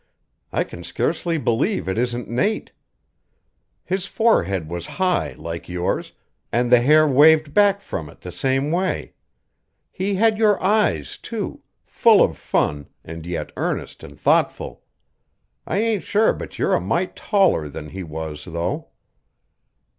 I 0.51 0.63
can 0.63 0.83
scarcely 0.83 1.37
believe 1.37 1.87
it 1.87 1.95
isn't 1.95 2.27
Nate. 2.27 2.71
His 3.85 4.07
forehead 4.07 4.67
was 4.67 4.87
high 4.97 5.33
like 5.33 5.69
yours, 5.69 6.13
an' 6.51 6.69
the 6.69 6.81
hair 6.81 7.07
waved 7.07 7.53
back 7.53 7.81
from 7.81 8.09
it 8.09 8.21
the 8.21 8.31
same 8.31 8.71
way; 8.71 9.13
he 9.91 10.15
had 10.15 10.39
your 10.39 10.59
eyes 10.59 11.19
too 11.19 11.61
full 11.85 12.23
of 12.23 12.35
fun, 12.35 12.87
an' 13.05 13.23
yet 13.25 13.51
earnest 13.55 14.03
an' 14.03 14.15
thoughtful. 14.15 14.81
I 15.67 15.77
ain't 15.77 16.01
sure 16.03 16.33
but 16.33 16.57
you're 16.57 16.73
a 16.73 16.81
mite 16.81 17.15
taller 17.15 17.69
than 17.69 17.89
he 17.91 18.01
was, 18.01 18.45
though." 18.45 18.87